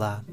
[0.00, 0.24] Olá,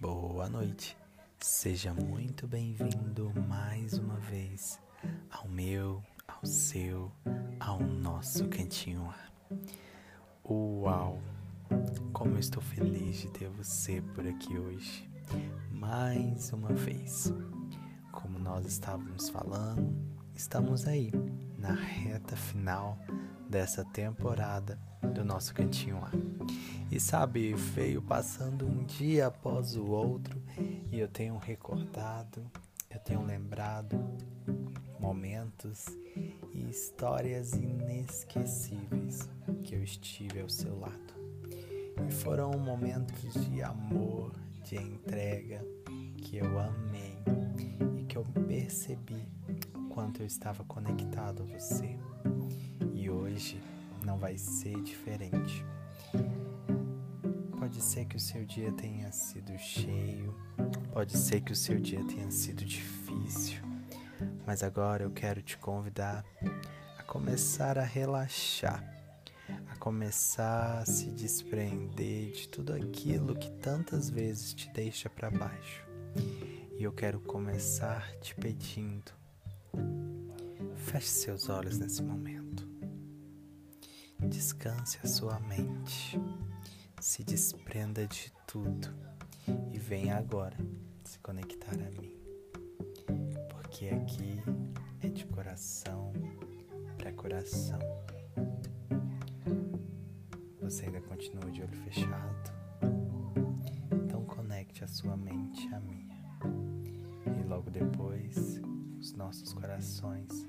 [0.00, 0.96] boa noite.
[1.38, 4.80] Seja muito bem-vindo mais uma vez
[5.30, 7.12] ao meu, ao seu,
[7.60, 9.12] ao nosso cantinho.
[10.42, 11.20] Uau!
[12.14, 15.06] Como eu estou feliz de ter você por aqui hoje,
[15.70, 17.30] mais uma vez.
[18.12, 19.94] Como nós estávamos falando,
[20.34, 21.12] estamos aí
[21.58, 22.98] na reta final
[23.50, 24.78] dessa temporada
[25.12, 26.12] do nosso cantinho lá.
[26.90, 30.40] E sabe, veio passando um dia após o outro
[30.92, 32.48] e eu tenho recordado,
[32.88, 33.98] eu tenho lembrado
[35.00, 35.86] momentos
[36.52, 39.28] e histórias inesquecíveis
[39.64, 41.14] que eu estive ao seu lado.
[42.08, 44.32] E foram momentos de amor,
[44.62, 45.64] de entrega
[46.18, 47.18] que eu amei
[47.98, 49.28] e que eu percebi
[49.92, 51.98] quanto eu estava conectado a você.
[53.10, 53.60] Hoje
[54.04, 55.64] não vai ser diferente.
[57.58, 60.34] Pode ser que o seu dia tenha sido cheio,
[60.92, 63.62] pode ser que o seu dia tenha sido difícil,
[64.46, 66.24] mas agora eu quero te convidar
[66.98, 68.82] a começar a relaxar,
[69.68, 75.84] a começar a se desprender de tudo aquilo que tantas vezes te deixa para baixo.
[76.78, 79.12] E eu quero começar te pedindo,
[80.76, 82.39] feche seus olhos nesse momento.
[84.28, 86.20] Descanse a sua mente.
[87.00, 88.88] Se desprenda de tudo
[89.72, 90.56] e venha agora
[91.04, 92.14] se conectar a mim.
[93.48, 94.42] Porque aqui
[95.02, 96.12] é de coração
[96.98, 97.78] para coração.
[100.60, 102.52] Você ainda continua de olho fechado?
[103.92, 106.20] Então conecte a sua mente à minha.
[107.40, 108.60] E logo depois,
[108.98, 110.46] os nossos corações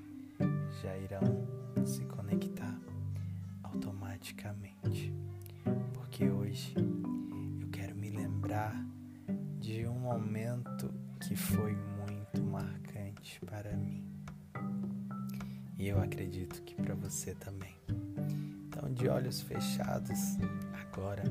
[0.82, 1.51] já irão
[4.22, 5.12] automaticamente.
[5.92, 6.74] Porque hoje
[7.60, 8.74] eu quero me lembrar
[9.58, 14.04] de um momento que foi muito marcante para mim.
[15.76, 17.74] E eu acredito que para você também.
[18.68, 20.36] Então, de olhos fechados,
[20.72, 21.24] agora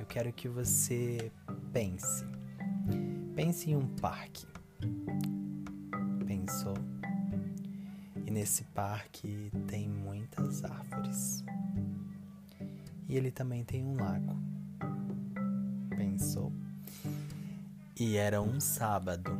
[0.00, 1.30] eu quero que você
[1.72, 2.24] pense.
[3.36, 4.46] Pense em um parque.
[6.26, 6.74] Pensou?
[8.26, 11.25] E nesse parque tem muitas árvores.
[13.08, 14.36] E ele também tem um lago.
[15.96, 16.52] Pensou?
[17.98, 19.30] E era um sábado.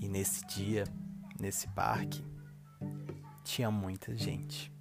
[0.00, 0.84] E nesse dia,
[1.38, 2.24] nesse parque,
[3.44, 4.72] tinha muita gente.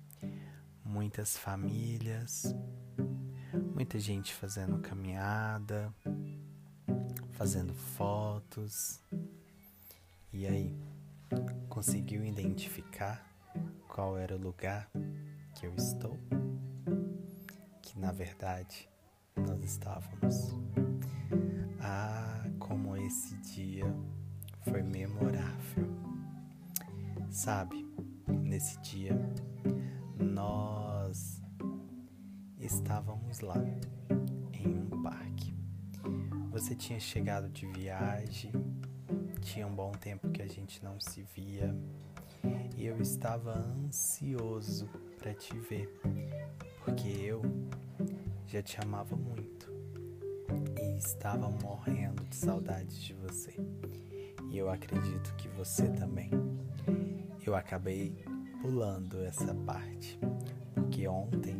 [0.84, 2.56] Muitas famílias,
[3.74, 5.94] muita gente fazendo caminhada,
[7.34, 9.02] fazendo fotos.
[10.32, 10.74] E aí,
[11.68, 13.26] conseguiu identificar
[13.88, 14.90] qual era o lugar
[15.54, 16.18] que eu estou?
[17.96, 18.90] Que na verdade
[19.38, 20.54] nós estávamos.
[21.80, 23.86] Ah, como esse dia
[24.64, 25.88] foi memorável.
[27.30, 27.86] Sabe,
[28.28, 29.18] nesse dia
[30.20, 31.42] nós
[32.60, 33.64] estávamos lá
[34.54, 35.56] em um parque.
[36.52, 38.52] Você tinha chegado de viagem,
[39.42, 41.74] tinha um bom tempo que a gente não se via
[42.76, 45.90] e eu estava ansioso para te ver,
[46.86, 47.42] porque eu
[48.46, 49.74] já te amava muito
[50.80, 53.56] e estava morrendo de saudades de você.
[54.52, 56.30] E eu acredito que você também.
[57.44, 58.24] Eu acabei
[58.62, 60.20] pulando essa parte,
[60.76, 61.58] porque ontem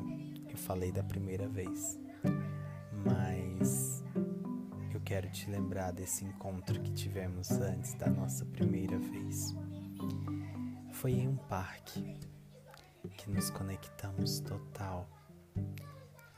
[0.48, 2.00] eu falei da primeira vez,
[3.04, 4.04] mas
[4.94, 9.56] eu quero te lembrar desse encontro que tivemos antes da nossa primeira vez.
[10.94, 12.16] Foi em um parque
[13.18, 15.08] que nos conectamos total,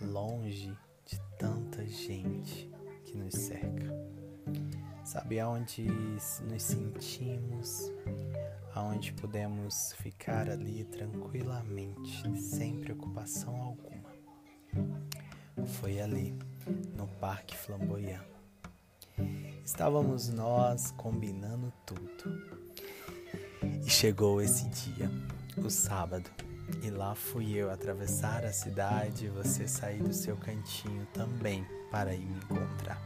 [0.02, 2.70] longe de tanta gente
[3.06, 3.94] que nos cerca.
[5.04, 7.92] Sabe aonde nos sentimos,
[8.74, 14.12] aonde podemos ficar ali tranquilamente, sem preocupação alguma.
[15.66, 16.38] Foi ali,
[16.96, 18.26] no Parque Flamboyant.
[19.64, 22.62] Estávamos nós combinando tudo.
[23.86, 25.10] E chegou esse dia,
[25.58, 26.30] o sábado,
[26.82, 32.14] e lá fui eu atravessar a cidade e você sair do seu cantinho também para
[32.14, 33.02] ir me encontrar.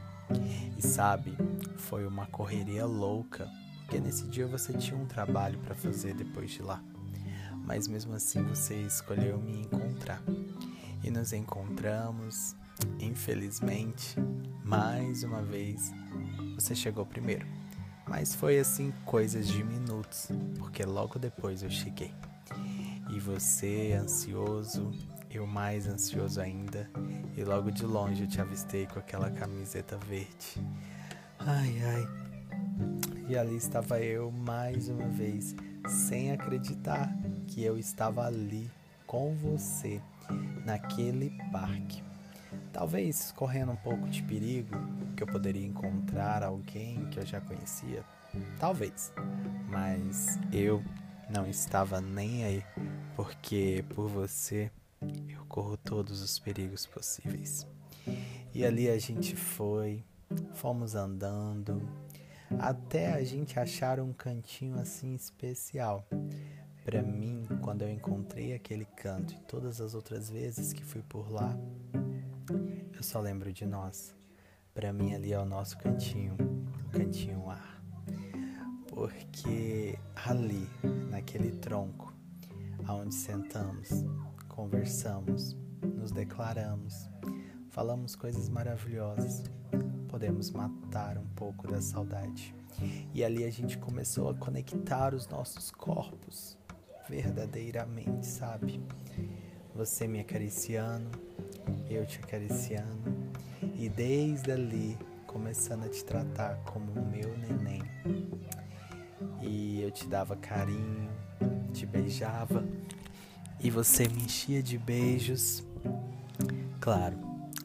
[0.77, 1.37] E sabe,
[1.77, 3.49] foi uma correria louca,
[3.81, 6.81] porque nesse dia você tinha um trabalho para fazer depois de lá.
[7.65, 10.21] Mas mesmo assim você escolheu me encontrar.
[11.03, 12.55] E nos encontramos,
[12.99, 14.15] infelizmente,
[14.63, 15.91] mais uma vez,
[16.55, 17.45] você chegou primeiro.
[18.07, 22.13] Mas foi assim coisas de minutos, porque logo depois eu cheguei.
[23.11, 24.91] E você, ansioso,
[25.29, 26.89] eu mais ansioso ainda,
[27.35, 30.65] e logo de longe eu te avistei com aquela camiseta verde.
[31.39, 32.07] Ai, ai.
[33.27, 35.55] E ali estava eu mais uma vez,
[35.87, 37.13] sem acreditar
[37.47, 38.69] que eu estava ali
[39.05, 40.01] com você,
[40.65, 42.03] naquele parque.
[42.71, 44.75] Talvez correndo um pouco de perigo,
[45.15, 48.03] que eu poderia encontrar alguém que eu já conhecia.
[48.59, 49.11] Talvez.
[49.67, 50.83] Mas eu
[51.29, 52.63] não estava nem aí,
[53.15, 54.71] porque por você
[55.29, 57.67] eu corro todos os perigos possíveis.
[58.53, 60.03] E ali a gente foi,
[60.53, 61.81] fomos andando,
[62.59, 66.05] até a gente achar um cantinho assim especial.
[66.83, 71.31] Para mim, quando eu encontrei aquele canto e todas as outras vezes que fui por
[71.31, 71.55] lá,
[72.93, 74.15] eu só lembro de nós.
[74.73, 76.35] Para mim ali é o nosso cantinho,
[76.87, 77.81] o cantinho ar.
[78.87, 80.67] Porque ali,
[81.09, 82.10] naquele tronco,
[82.85, 83.89] aonde sentamos,
[84.47, 87.09] conversamos, nos declaramos,
[87.69, 89.43] falamos coisas maravilhosas,
[90.07, 92.53] podemos matar um pouco da saudade.
[93.13, 96.57] E ali a gente começou a conectar os nossos corpos
[97.09, 98.81] verdadeiramente, sabe?
[99.75, 101.09] Você me acariciando,
[101.89, 103.11] eu te acariciando,
[103.75, 104.97] e desde ali
[105.27, 107.81] começando a te tratar como o meu neném.
[109.41, 111.09] E eu te dava carinho,
[111.71, 112.67] te beijava
[113.59, 115.63] e você me enchia de beijos.
[116.79, 117.17] Claro,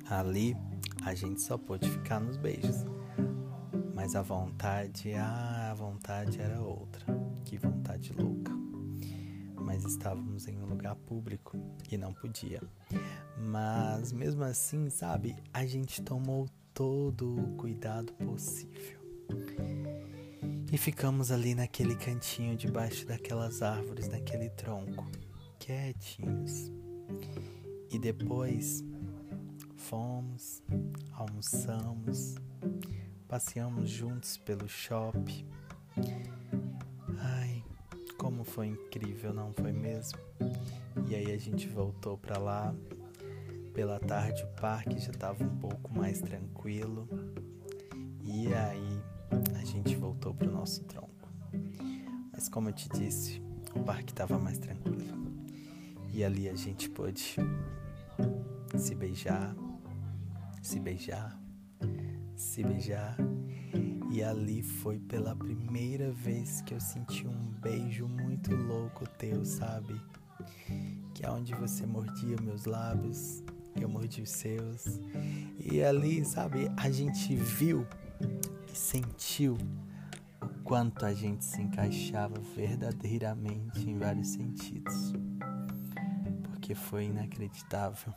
[0.09, 0.57] ali
[1.05, 2.85] a gente só pôde ficar nos beijos.
[3.95, 7.05] Mas a vontade, ah, a vontade era outra.
[7.45, 8.53] Que vontade louca.
[9.57, 11.59] Mas estávamos em um lugar público
[11.91, 12.63] e não podia.
[13.39, 19.01] Mas mesmo assim, sabe, a gente tomou todo o cuidado possível.
[20.73, 25.07] E ficamos ali naquele cantinho debaixo daquelas árvores, naquele tronco
[25.59, 26.73] quietinhos.
[27.91, 28.85] E depois
[29.77, 30.63] fomos,
[31.13, 32.35] almoçamos,
[33.29, 35.47] passeamos juntos pelo shopping.
[37.19, 37.65] Ai,
[38.19, 40.19] como foi incrível, não foi mesmo?
[41.09, 42.75] E aí a gente voltou para lá.
[43.73, 47.09] Pela tarde o parque já estava um pouco mais tranquilo.
[48.23, 48.96] E aí
[49.55, 51.29] a gente voltou pro nosso tronco.
[52.33, 53.43] Mas como eu te disse,
[53.75, 55.35] o parque estava mais tranquilo.
[56.13, 57.37] E ali a gente pôde
[58.77, 59.55] se beijar,
[60.63, 61.39] se beijar,
[62.35, 63.17] se beijar.
[64.11, 70.01] E ali foi pela primeira vez que eu senti um beijo muito louco teu, sabe?
[71.15, 73.43] Que é onde você mordia meus lábios,
[73.75, 75.01] eu mordi os seus.
[75.59, 77.87] E ali, sabe, a gente viu
[78.79, 79.57] sentiu
[80.41, 85.13] o quanto a gente se encaixava verdadeiramente em vários sentidos
[86.67, 88.13] porque foi inacreditável.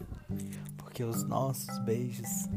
[0.75, 2.50] Porque os nossos beijos,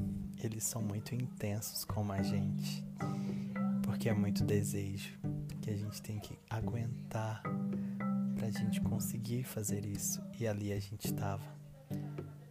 [0.42, 2.82] eles são muito intensos como a gente.
[3.82, 5.18] Porque é muito desejo
[5.60, 7.42] que a gente tem que aguentar
[8.34, 10.22] pra gente conseguir fazer isso.
[10.40, 11.44] E ali a gente estava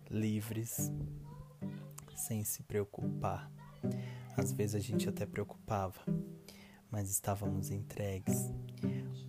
[0.07, 0.92] livres,
[2.15, 3.51] sem se preocupar.
[4.38, 6.00] Às vezes a gente até preocupava,
[6.89, 8.51] mas estávamos entregues,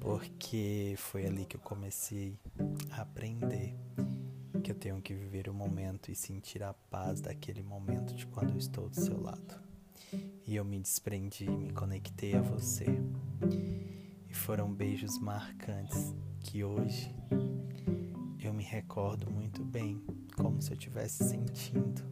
[0.00, 2.38] porque foi ali que eu comecei
[2.90, 3.74] a aprender
[4.62, 8.50] que eu tenho que viver o momento e sentir a paz daquele momento de quando
[8.50, 9.60] eu estou do seu lado.
[10.46, 12.86] E eu me desprendi, me conectei a você.
[14.28, 17.12] E foram beijos marcantes que hoje
[18.40, 20.00] eu me recordo muito bem,
[20.36, 22.02] como se eu estivesse sentindo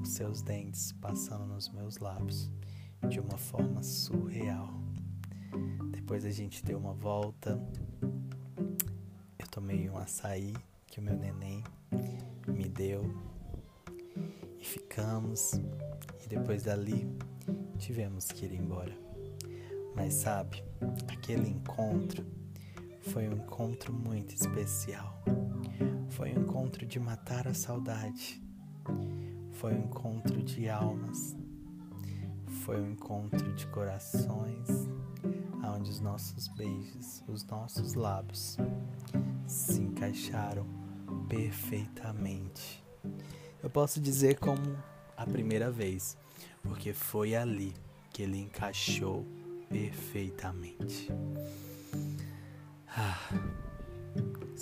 [0.00, 2.50] os seus dentes passando nos meus lábios
[3.08, 4.68] de uma forma surreal.
[5.90, 7.60] Depois a gente deu uma volta,
[9.38, 10.54] eu tomei um açaí
[10.86, 11.62] que o meu neném
[12.46, 13.02] me deu
[14.58, 15.52] e ficamos.
[16.24, 17.08] E depois dali
[17.78, 18.96] tivemos que ir embora.
[19.94, 20.62] Mas sabe,
[21.08, 22.24] aquele encontro
[23.00, 25.22] foi um encontro muito especial.
[26.10, 28.42] Foi um encontro de matar a saudade.
[29.52, 31.36] Foi um encontro de almas.
[32.64, 34.68] Foi um encontro de corações,
[35.64, 38.56] onde os nossos beijos, os nossos lábios
[39.46, 40.66] se encaixaram
[41.28, 42.84] perfeitamente.
[43.62, 44.76] Eu posso dizer como
[45.16, 46.16] a primeira vez,
[46.62, 47.72] porque foi ali
[48.10, 49.24] que ele encaixou
[49.68, 51.08] perfeitamente.
[52.88, 53.28] Ah,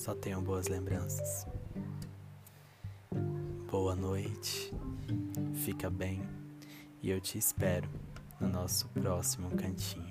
[0.09, 1.47] só tenho boas lembranças.
[3.71, 4.73] Boa noite,
[5.55, 6.27] fica bem
[7.03, 7.87] e eu te espero
[8.41, 10.08] no nosso próximo cantinho.